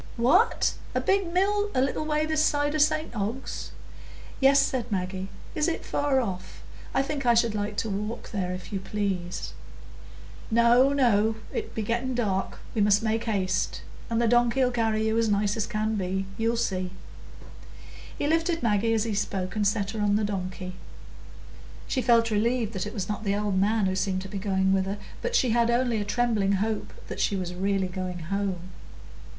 [0.17, 0.73] "What!
[0.95, 3.69] a big mill a little way this side o' St Ogg's?"
[4.39, 5.29] "Yes," said Maggie.
[5.53, 6.63] "Is it far off?
[6.91, 9.53] I think I should like to walk there, if you please."
[10.49, 13.83] "No, no, it'll be getting dark, we must make haste.
[14.09, 16.89] And the donkey'll carry you as nice as can be; you'll see."
[18.17, 20.77] He lifted Maggie as he spoke, and set her on the donkey.
[21.87, 24.73] She felt relieved that it was not the old man who seemed to be going
[24.73, 28.71] with her, but she had only a trembling hope that she was really going home.